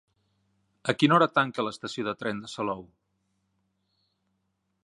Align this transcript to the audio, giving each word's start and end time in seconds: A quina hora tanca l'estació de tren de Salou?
A 0.93 0.95
quina 1.01 1.15
hora 1.17 1.27
tanca 1.35 1.65
l'estació 1.67 2.07
de 2.09 2.15
tren 2.23 2.41
de 2.47 2.51
Salou? 2.57 2.85